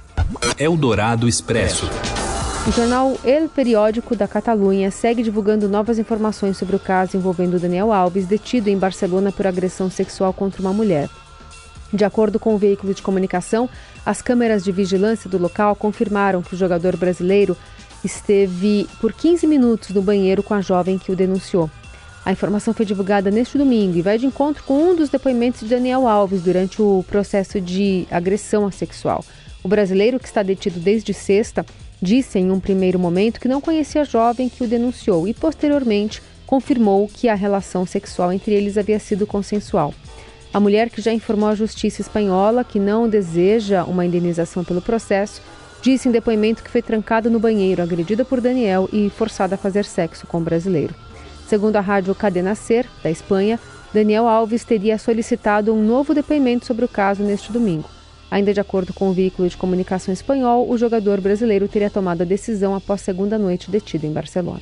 Eldorado 0.59 1.27
Expresso. 1.27 1.89
O 2.67 2.71
jornal 2.71 3.17
El 3.25 3.49
Periódico 3.49 4.15
da 4.15 4.29
Catalunha 4.29 4.91
segue 4.91 5.23
divulgando 5.23 5.69
novas 5.69 5.99
informações 5.99 6.59
sobre 6.59 6.77
o 6.77 6.79
caso 6.79 7.17
envolvendo 7.17 7.59
Daniel 7.59 7.93
Alves, 7.93 8.27
detido 8.27 8.69
em 8.69 8.77
Barcelona 8.77 9.33
por 9.33 9.47
agressão 9.47 9.91
sexual 9.91 10.33
contra 10.33 10.61
uma 10.61 10.73
mulher. 10.73 11.09
De 11.93 12.05
acordo 12.05 12.39
com 12.39 12.55
o 12.55 12.59
veículo 12.59 12.93
de 12.93 13.03
comunicação, 13.03 13.69
as 14.05 14.21
câmeras 14.21 14.63
de 14.63 14.71
vigilância 14.71 15.29
do 15.29 15.39
local 15.39 15.75
confirmaram 15.75 16.43
que 16.43 16.55
o 16.55 16.59
jogador 16.59 16.97
brasileiro 16.97 17.57
esteve 18.05 18.87
por 19.01 19.13
15 19.13 19.47
minutos 19.47 19.91
no 19.91 20.03
banheiro 20.03 20.43
com 20.43 20.55
a 20.55 20.61
jovem 20.61 20.99
que 20.99 21.11
o 21.11 21.17
denunciou. 21.17 21.71
A 22.25 22.33
informação 22.33 22.75
foi 22.75 22.85
divulgada 22.85 23.31
neste 23.31 23.57
domingo 23.57 23.97
e 23.97 24.03
vai 24.03 24.19
de 24.19 24.27
encontro 24.27 24.63
com 24.65 24.91
um 24.91 24.95
dos 24.95 25.09
depoimentos 25.09 25.61
de 25.61 25.69
Daniel 25.69 26.07
Alves 26.07 26.43
durante 26.43 26.83
o 26.83 27.03
processo 27.09 27.59
de 27.59 28.07
agressão 28.11 28.71
sexual. 28.71 29.25
O 29.63 29.69
brasileiro, 29.69 30.21
que 30.21 30.27
está 30.27 30.43
detido 30.43 30.79
desde 30.79 31.15
sexta, 31.15 31.65
disse 32.03 32.39
em 32.39 32.51
um 32.51 32.61
primeiro 32.61 32.99
momento 32.99 33.41
que 33.41 33.49
não 33.49 33.63
conhecia 33.63 34.03
a 34.03 34.05
jovem 34.05 34.49
que 34.49 34.63
o 34.63 34.69
denunciou 34.69 35.27
e, 35.27 35.33
posteriormente, 35.33 36.23
confirmou 36.47 37.09
que 37.09 37.29
a 37.29 37.35
relação 37.35 37.87
sexual 37.87 38.33
entre 38.33 38.53
eles 38.53 38.77
havia 38.77 38.99
sido 38.99 39.27
consensual. 39.27 39.95
A 40.53 40.59
mulher, 40.59 40.89
que 40.89 41.03
já 41.03 41.13
informou 41.13 41.49
à 41.49 41.55
justiça 41.55 42.01
espanhola 42.01 42.65
que 42.65 42.79
não 42.79 43.09
deseja 43.09 43.85
uma 43.85 44.05
indenização 44.05 44.65
pelo 44.65 44.81
processo, 44.81 45.43
disse 45.83 46.09
em 46.09 46.13
depoimento 46.13 46.63
que 46.63 46.71
foi 46.71 46.81
trancada 46.81 47.29
no 47.29 47.39
banheiro, 47.39 47.83
agredida 47.83 48.25
por 48.25 48.41
Daniel 48.41 48.89
e 48.93 49.11
forçada 49.11 49.55
a 49.55 49.59
fazer 49.59 49.85
sexo 49.85 50.27
com 50.27 50.39
o 50.39 50.43
brasileiro. 50.43 50.95
Segundo 51.47 51.77
a 51.77 51.81
rádio 51.81 52.15
Cadena 52.15 52.55
Ser, 52.55 52.87
da 53.03 53.11
Espanha, 53.11 53.61
Daniel 53.93 54.27
Alves 54.27 54.65
teria 54.65 54.99
solicitado 54.99 55.73
um 55.73 55.83
novo 55.83 56.15
depoimento 56.15 56.67
sobre 56.67 56.85
o 56.85 56.89
caso 56.89 57.23
neste 57.23 57.53
domingo. 57.53 57.89
Ainda 58.31 58.53
de 58.53 58.61
acordo 58.61 58.93
com 58.93 59.09
o 59.09 59.13
veículo 59.13 59.49
de 59.49 59.57
comunicação 59.57 60.13
espanhol, 60.13 60.69
o 60.69 60.77
jogador 60.77 61.21
brasileiro 61.21 61.69
teria 61.69 61.89
tomado 61.89 62.23
a 62.23 62.27
decisão 62.27 62.75
após 62.75 63.01
segunda 63.01 63.39
noite 63.39 63.71
detido 63.71 64.07
em 64.07 64.13
Barcelona. 64.13 64.61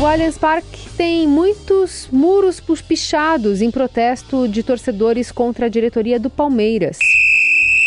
O 0.00 0.06
Allianz 0.06 0.38
Parque 0.38 0.88
tem 0.96 1.26
muitos 1.26 2.08
muros 2.12 2.60
pichados 2.80 3.60
em 3.60 3.68
protesto 3.68 4.46
de 4.46 4.62
torcedores 4.62 5.32
contra 5.32 5.66
a 5.66 5.68
diretoria 5.68 6.20
do 6.20 6.30
Palmeiras. 6.30 6.98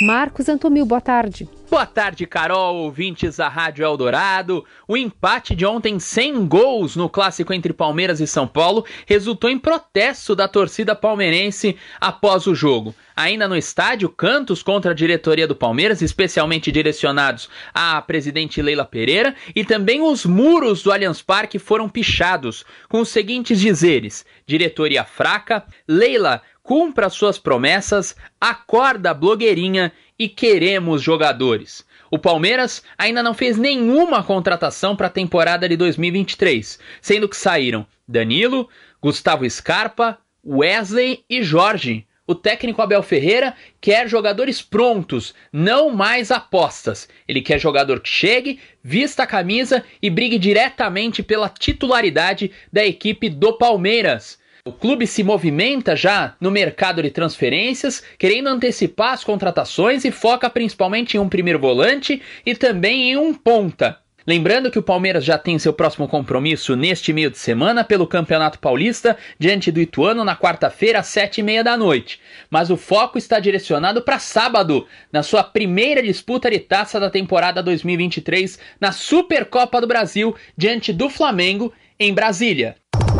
Marcos 0.06 0.50
Antomil, 0.50 0.86
boa 0.86 1.00
tarde. 1.00 1.48
Boa 1.72 1.86
tarde, 1.86 2.28
Carol, 2.28 2.75
ouvintes 2.75 3.38
da 3.38 3.48
Rádio 3.48 3.86
Eldorado. 3.86 4.66
O 4.86 4.98
empate 4.98 5.56
de 5.56 5.66
ontem 5.66 6.01
sem 6.01 6.46
gols 6.46 6.98
no 6.98 7.08
clássico 7.08 7.54
entre 7.54 7.72
Palmeiras 7.72 8.20
e 8.20 8.28
São 8.28 8.46
Paulo 8.46 8.86
resultou 9.06 9.50
em 9.50 9.58
protesto 9.58 10.36
da 10.36 10.50
torcida 10.50 10.94
palmeirense 10.94 11.78
após 11.98 12.46
o 12.46 12.54
jogo. 12.54 12.94
Ainda 13.16 13.48
no 13.48 13.56
estádio, 13.56 14.10
cantos 14.10 14.62
contra 14.62 14.92
a 14.92 14.94
diretoria 14.94 15.48
do 15.48 15.56
Palmeiras, 15.56 16.01
especialmente 16.01 16.74
direcionados 16.74 17.50
à 17.74 18.01
presidente 18.01 18.62
Leila 18.62 18.84
Pereira, 18.84 19.34
e 19.56 19.63
também 19.63 20.01
os 20.01 20.25
muros 20.25 20.84
do 20.84 20.92
Allianz 20.92 21.22
Parque 21.22 21.58
foram 21.58 21.88
pichados, 21.88 22.66
com 22.90 23.00
os 23.00 23.08
seguintes 23.08 23.62
dizeres: 23.62 24.25
diretoria 24.46 25.06
fraca, 25.06 25.66
Leila 25.88 26.42
cumpra 26.63 27.10
suas 27.10 27.38
promessas, 27.38 28.16
acorda 28.40 29.13
blogueirinha 29.13 29.92
e 30.22 30.30
queremos 30.30 31.01
jogadores. 31.01 31.84
O 32.12 32.20
Palmeiras 32.20 32.84
ainda 32.96 33.24
não 33.24 33.34
fez 33.34 33.58
nenhuma 33.58 34.24
contratação 34.24 34.96
para 34.96 35.08
a 35.08 35.10
temporada 35.10 35.68
de 35.68 35.75
2023, 35.75 36.78
sendo 37.01 37.28
que 37.28 37.36
saíram 37.36 37.88
Danilo, 38.08 38.70
Gustavo 39.01 39.50
Scarpa, 39.50 40.20
Wesley 40.46 41.25
e 41.28 41.42
Jorge. 41.42 42.06
O 42.28 42.36
técnico 42.36 42.84
Abel 42.84 43.01
Ferreira 43.01 43.56
quer 43.82 44.08
jogadores 44.08 44.62
prontos, 44.62 45.34
não 45.51 45.90
mais 45.90 46.30
apostas. 46.30 47.10
Ele 47.28 47.42
quer 47.42 47.60
jogador 47.60 48.00
que 48.00 48.08
chegue, 48.08 48.60
vista 48.84 49.24
a 49.24 49.28
camisa 49.28 49.84
e 50.00 50.08
brigue 50.08 50.38
diretamente 50.38 51.24
pela 51.24 51.50
titularidade 51.50 52.51
da 52.72 52.86
equipe 52.86 53.28
do 53.28 53.58
Palmeiras. 53.58 54.40
O 54.63 54.72
clube 54.72 55.08
se 55.08 55.24
movimenta 55.24 55.96
já 55.96 56.36
no 56.39 56.51
mercado 56.51 57.01
de 57.01 57.10
transferências, 57.10 58.03
querendo 58.20 58.48
antecipar 58.48 59.13
as 59.13 59.24
contratações 59.24 60.06
e 60.06 60.12
foca 60.12 60.48
principalmente 60.51 61.18
em 61.18 61.20
um 61.20 61.27
primeiro 61.27 61.58
volante 61.58 62.22
e 62.46 62.53
também 62.53 63.10
em 63.10 63.18
um 63.18 63.34
ponta. 63.34 63.98
Lembrando 64.25 64.70
que 64.70 64.77
o 64.77 64.84
Palmeiras 64.84 65.25
já 65.25 65.36
tem 65.36 65.58
seu 65.58 65.74
próximo 65.74 66.08
compromisso 66.08 66.75
neste 66.75 67.12
meio 67.12 67.32
de 67.32 67.39
semana 67.39 67.84
pelo 67.84 68.06
Campeonato 68.06 68.60
Paulista, 68.60 69.18
diante 69.39 69.72
do 69.72 69.82
Ituano, 69.82 70.24
na 70.24 70.36
quarta-feira, 70.36 71.00
às 71.00 71.08
sete 71.08 71.39
e 71.39 71.44
meia 71.44 71.63
da 71.63 71.75
noite. 71.75 72.22
Mas 72.48 72.70
o 72.70 72.77
foco 72.77 73.18
está 73.18 73.39
direcionado 73.39 74.03
para 74.03 74.20
sábado, 74.20 74.86
na 75.12 75.24
sua 75.24 75.44
primeira 75.44 76.03
disputa 76.03 76.51
de 76.51 76.60
taça 76.60 77.00
da 77.00 77.10
temporada 77.10 77.63
2023, 77.63 78.60
na 78.80 78.91
Supercopa 78.91 79.82
do 79.82 79.88
Brasil, 79.88 80.36
diante 80.56 80.94
do 80.94 81.10
Flamengo, 81.10 81.74
em 82.00 82.13
Brasília. 82.13 82.75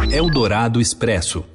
Eldorado 0.10 0.81
Expresso. 0.81 1.46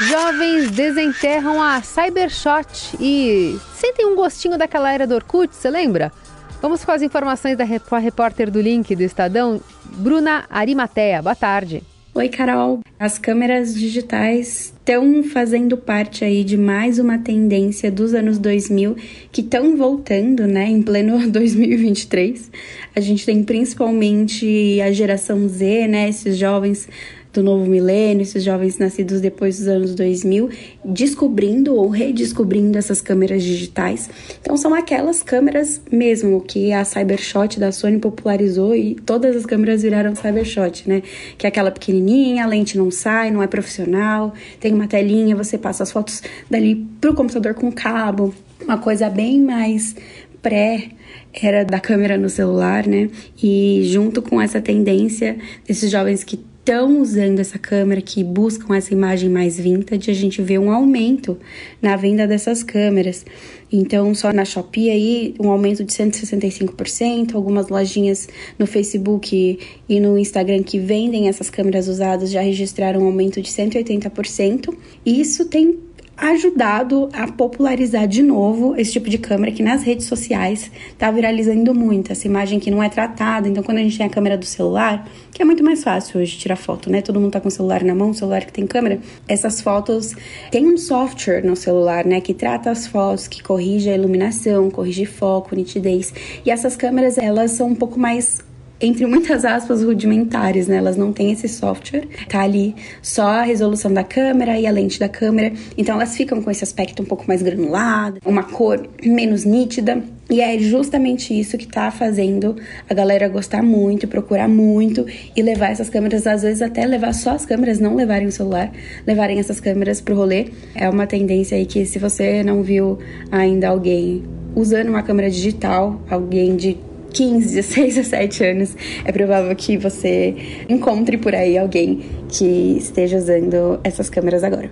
Jovens 0.00 0.70
desenterram 0.70 1.62
a 1.62 1.80
Cybershot 1.80 2.96
e 2.98 3.58
sentem 3.74 4.06
um 4.06 4.16
gostinho 4.16 4.58
daquela 4.58 4.92
era 4.92 5.06
do 5.06 5.14
Orkut, 5.14 5.54
você 5.54 5.70
lembra? 5.70 6.12
Vamos 6.60 6.84
com 6.84 6.90
as 6.90 7.02
informações 7.02 7.56
da 7.56 7.64
repórter 7.64 8.50
do 8.50 8.60
Link 8.60 8.94
do 8.96 9.02
Estadão, 9.02 9.60
Bruna 9.84 10.44
Arimatea. 10.50 11.22
Boa 11.22 11.36
tarde. 11.36 11.82
Oi, 12.14 12.28
Carol. 12.28 12.80
As 12.98 13.16
câmeras 13.16 13.74
digitais 13.74 14.64
estão 14.66 15.24
fazendo 15.24 15.78
parte 15.78 16.26
aí 16.26 16.44
de 16.44 16.58
mais 16.58 16.98
uma 16.98 17.16
tendência 17.16 17.90
dos 17.90 18.12
anos 18.12 18.38
2000 18.38 18.96
que 19.32 19.40
estão 19.40 19.78
voltando, 19.78 20.46
né, 20.46 20.68
em 20.68 20.82
pleno 20.82 21.24
2023. 21.32 22.50
A 22.94 23.00
gente 23.00 23.24
tem 23.24 23.42
principalmente 23.42 24.78
a 24.82 24.92
geração 24.92 25.48
Z, 25.48 25.88
né, 25.88 26.10
esses 26.10 26.36
jovens 26.36 26.86
do 27.32 27.42
novo 27.42 27.64
milênio, 27.64 28.22
esses 28.22 28.44
jovens 28.44 28.78
nascidos 28.78 29.20
depois 29.20 29.58
dos 29.58 29.68
anos 29.68 29.94
2000, 29.94 30.50
descobrindo 30.84 31.74
ou 31.74 31.88
redescobrindo 31.88 32.76
essas 32.76 33.00
câmeras 33.00 33.42
digitais. 33.42 34.10
Então 34.40 34.56
são 34.56 34.74
aquelas 34.74 35.22
câmeras 35.22 35.80
mesmo 35.90 36.40
que 36.40 36.72
a 36.72 36.84
Cybershot 36.84 37.58
da 37.58 37.72
Sony 37.72 37.98
popularizou 37.98 38.74
e 38.74 38.94
todas 38.94 39.34
as 39.34 39.46
câmeras 39.46 39.82
viraram 39.82 40.14
Cybershot, 40.14 40.88
né? 40.88 41.02
Que 41.38 41.46
é 41.46 41.48
aquela 41.48 41.70
pequenininha, 41.70 42.44
a 42.44 42.46
lente 42.46 42.76
não 42.76 42.90
sai, 42.90 43.30
não 43.30 43.42
é 43.42 43.46
profissional, 43.46 44.34
tem 44.60 44.74
uma 44.74 44.86
telinha, 44.86 45.34
você 45.34 45.56
passa 45.56 45.82
as 45.82 45.90
fotos 45.90 46.22
dali 46.50 46.86
pro 47.00 47.14
computador 47.14 47.54
com 47.54 47.72
cabo, 47.72 48.34
uma 48.62 48.78
coisa 48.78 49.08
bem 49.08 49.40
mais 49.40 49.96
pré 50.42 50.90
era 51.32 51.64
da 51.64 51.80
câmera 51.80 52.18
no 52.18 52.28
celular, 52.28 52.86
né? 52.86 53.08
E 53.42 53.82
junto 53.84 54.20
com 54.20 54.40
essa 54.40 54.60
tendência 54.60 55.38
desses 55.66 55.90
jovens 55.90 56.22
que 56.24 56.38
estão 56.62 57.00
usando 57.00 57.40
essa 57.40 57.58
câmera, 57.58 58.00
que 58.00 58.22
buscam 58.22 58.76
essa 58.76 58.94
imagem 58.94 59.28
mais 59.28 59.58
vintage, 59.58 60.08
a 60.08 60.14
gente 60.14 60.40
vê 60.40 60.58
um 60.58 60.70
aumento 60.70 61.36
na 61.80 61.96
venda 61.96 62.24
dessas 62.24 62.62
câmeras. 62.62 63.26
Então, 63.70 64.14
só 64.14 64.32
na 64.32 64.44
Shopee 64.44 64.88
aí, 64.88 65.34
um 65.40 65.50
aumento 65.50 65.82
de 65.82 65.92
165%, 65.92 67.34
algumas 67.34 67.68
lojinhas 67.68 68.28
no 68.56 68.66
Facebook 68.66 69.58
e 69.88 70.00
no 70.00 70.16
Instagram 70.16 70.62
que 70.62 70.78
vendem 70.78 71.28
essas 71.28 71.50
câmeras 71.50 71.88
usadas 71.88 72.30
já 72.30 72.42
registraram 72.42 73.00
um 73.00 73.06
aumento 73.06 73.42
de 73.42 73.50
180%. 73.50 74.72
E 75.04 75.20
isso 75.20 75.46
tem 75.46 75.80
ajudado 76.16 77.08
a 77.12 77.30
popularizar 77.30 78.06
de 78.06 78.22
novo 78.22 78.74
esse 78.76 78.92
tipo 78.92 79.08
de 79.08 79.18
câmera 79.18 79.50
que 79.52 79.62
nas 79.62 79.82
redes 79.82 80.06
sociais 80.06 80.70
está 80.88 81.10
viralizando 81.10 81.74
muito. 81.74 82.12
Essa 82.12 82.26
imagem 82.26 82.60
que 82.60 82.70
não 82.70 82.82
é 82.82 82.88
tratada. 82.88 83.48
Então, 83.48 83.62
quando 83.62 83.78
a 83.78 83.82
gente 83.82 83.96
tem 83.96 84.06
a 84.06 84.10
câmera 84.10 84.36
do 84.36 84.44
celular, 84.44 85.08
que 85.32 85.42
é 85.42 85.44
muito 85.44 85.64
mais 85.64 85.82
fácil 85.82 86.20
hoje 86.20 86.36
tirar 86.36 86.56
foto, 86.56 86.90
né? 86.90 87.02
Todo 87.02 87.20
mundo 87.20 87.32
tá 87.32 87.40
com 87.40 87.48
o 87.48 87.50
celular 87.50 87.82
na 87.82 87.94
mão, 87.94 88.12
celular 88.12 88.44
que 88.44 88.52
tem 88.52 88.66
câmera. 88.66 89.00
Essas 89.26 89.60
fotos 89.60 90.14
tem 90.50 90.66
um 90.66 90.76
software 90.76 91.44
no 91.44 91.56
celular, 91.56 92.04
né, 92.04 92.20
que 92.20 92.34
trata 92.34 92.70
as 92.70 92.86
fotos, 92.86 93.26
que 93.26 93.42
corrige 93.42 93.88
a 93.90 93.94
iluminação, 93.94 94.70
corrige 94.70 95.06
foco, 95.06 95.56
nitidez. 95.56 96.12
E 96.44 96.50
essas 96.50 96.76
câmeras, 96.76 97.18
elas 97.18 97.52
são 97.52 97.68
um 97.68 97.74
pouco 97.74 97.98
mais 97.98 98.40
entre 98.82 99.06
muitas 99.06 99.44
aspas, 99.44 99.82
rudimentares, 99.82 100.66
né? 100.66 100.76
Elas 100.76 100.96
não 100.96 101.12
têm 101.12 101.32
esse 101.32 101.48
software, 101.48 102.06
tá 102.28 102.42
ali 102.42 102.74
só 103.00 103.26
a 103.26 103.42
resolução 103.42 103.92
da 103.92 104.02
câmera 104.02 104.58
e 104.58 104.66
a 104.66 104.70
lente 104.70 104.98
da 104.98 105.08
câmera, 105.08 105.52
então 105.78 105.94
elas 105.94 106.16
ficam 106.16 106.42
com 106.42 106.50
esse 106.50 106.64
aspecto 106.64 107.02
um 107.02 107.06
pouco 107.06 107.24
mais 107.28 107.42
granulado, 107.42 108.18
uma 108.26 108.42
cor 108.42 108.88
menos 109.04 109.44
nítida. 109.44 110.02
E 110.30 110.40
é 110.40 110.58
justamente 110.58 111.38
isso 111.38 111.58
que 111.58 111.66
tá 111.66 111.90
fazendo 111.90 112.56
a 112.88 112.94
galera 112.94 113.28
gostar 113.28 113.62
muito, 113.62 114.08
procurar 114.08 114.48
muito 114.48 115.04
e 115.36 115.42
levar 115.42 115.70
essas 115.70 115.90
câmeras, 115.90 116.26
às 116.26 116.42
vezes 116.42 116.62
até 116.62 116.86
levar 116.86 117.12
só 117.12 117.30
as 117.30 117.44
câmeras, 117.44 117.78
não 117.78 117.94
levarem 117.94 118.28
o 118.28 118.32
celular, 118.32 118.72
levarem 119.06 119.38
essas 119.38 119.60
câmeras 119.60 120.00
pro 120.00 120.16
rolê. 120.16 120.46
É 120.74 120.88
uma 120.88 121.06
tendência 121.06 121.56
aí 121.56 121.66
que 121.66 121.84
se 121.84 121.98
você 121.98 122.42
não 122.42 122.62
viu 122.62 122.98
ainda 123.30 123.68
alguém 123.68 124.22
usando 124.54 124.88
uma 124.88 125.02
câmera 125.02 125.30
digital, 125.30 126.00
alguém 126.08 126.56
de 126.56 126.78
15, 127.12 127.54
16, 127.54 127.94
17 127.96 128.44
anos, 128.44 128.76
é 129.04 129.12
provável 129.12 129.54
que 129.54 129.76
você 129.76 130.64
encontre 130.68 131.18
por 131.18 131.34
aí 131.34 131.58
alguém 131.58 132.02
que 132.28 132.76
esteja 132.78 133.18
usando 133.18 133.78
essas 133.84 134.08
câmeras 134.08 134.42
agora. 134.42 134.70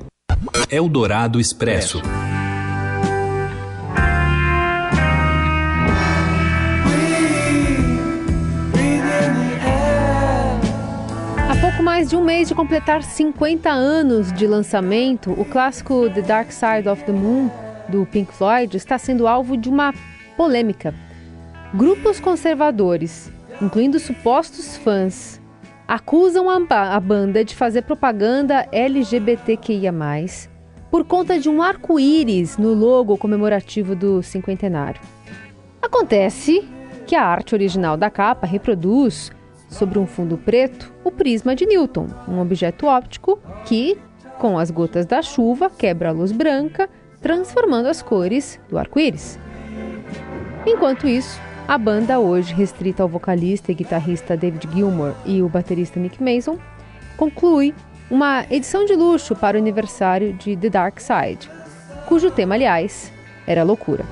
Eldorado 0.70 1.38
Expresso. 1.38 2.00
Há 11.49 11.56
pouco 11.61 11.82
mais 11.82 12.09
de 12.09 12.16
um 12.16 12.25
mês 12.25 12.49
de 12.49 12.54
completar 12.54 13.02
50 13.02 13.68
anos 13.68 14.32
de 14.32 14.47
lançamento, 14.47 15.32
o 15.32 15.44
clássico 15.44 16.09
The 16.11 16.23
Dark 16.23 16.50
Side 16.52 16.88
of 16.88 17.04
the 17.04 17.12
Moon, 17.12 17.50
do 17.88 18.06
Pink 18.06 18.32
Floyd, 18.32 18.76
está 18.76 18.97
sendo 18.97 19.26
alvo 19.26 19.56
de 19.56 19.68
uma 19.68 19.92
polêmica. 20.37 20.94
Grupos 21.72 22.18
conservadores, 22.18 23.30
incluindo 23.62 24.00
supostos 24.00 24.76
fãs, 24.76 25.40
acusam 25.86 26.50
a, 26.50 26.96
a 26.96 26.98
banda 26.98 27.44
de 27.44 27.54
fazer 27.54 27.82
propaganda 27.82 28.66
LGBTQIA, 28.72 29.92
por 30.90 31.04
conta 31.04 31.38
de 31.38 31.48
um 31.48 31.62
arco-íris 31.62 32.58
no 32.58 32.74
logo 32.74 33.16
comemorativo 33.16 33.94
do 33.94 34.20
cinquentenário. 34.20 35.00
Acontece 35.80 36.68
que 37.06 37.14
a 37.14 37.24
arte 37.24 37.54
original 37.54 37.96
da 37.96 38.10
capa 38.10 38.48
reproduz, 38.48 39.30
sobre 39.68 40.00
um 40.00 40.08
fundo 40.08 40.36
preto, 40.36 40.92
o 41.04 41.12
prisma 41.12 41.54
de 41.54 41.66
Newton, 41.66 42.08
um 42.26 42.40
objeto 42.40 42.86
óptico 42.86 43.38
que, 43.64 43.96
com 44.40 44.58
as 44.58 44.72
gotas 44.72 45.06
da 45.06 45.22
chuva, 45.22 45.70
quebra 45.70 46.08
a 46.08 46.12
luz 46.12 46.32
branca, 46.32 46.90
transformando 47.22 47.88
as 47.88 48.02
cores 48.02 48.58
do 48.68 48.76
arco-íris. 48.76 49.38
Enquanto 50.66 51.06
isso, 51.06 51.40
a 51.70 51.78
banda, 51.78 52.18
hoje 52.18 52.52
restrita 52.52 53.00
ao 53.00 53.08
vocalista 53.08 53.70
e 53.70 53.76
guitarrista 53.76 54.36
David 54.36 54.68
Gilmour 54.74 55.14
e 55.24 55.40
o 55.40 55.48
baterista 55.48 56.00
Nick 56.00 56.20
Mason, 56.20 56.58
conclui 57.16 57.72
uma 58.10 58.44
edição 58.50 58.84
de 58.84 58.96
luxo 58.96 59.36
para 59.36 59.56
o 59.56 59.60
aniversário 59.60 60.32
de 60.32 60.56
The 60.56 60.68
Dark 60.68 60.98
Side, 60.98 61.48
cujo 62.08 62.28
tema, 62.28 62.56
aliás, 62.56 63.12
era 63.46 63.62
loucura. 63.62 64.04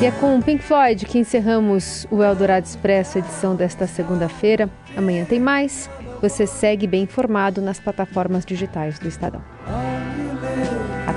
E 0.00 0.06
é 0.06 0.10
com 0.12 0.40
Pink 0.40 0.64
Floyd 0.64 1.04
que 1.04 1.18
encerramos 1.18 2.06
o 2.10 2.22
Eldorado 2.22 2.64
Expresso, 2.64 3.18
edição 3.18 3.54
desta 3.54 3.86
segunda-feira. 3.86 4.70
Amanhã 4.96 5.26
tem 5.26 5.38
mais. 5.38 5.90
Você 6.22 6.46
segue 6.46 6.86
bem 6.86 7.02
informado 7.02 7.60
nas 7.60 7.78
plataformas 7.78 8.46
digitais 8.46 8.98
do 8.98 9.06
Estadão. 9.06 9.42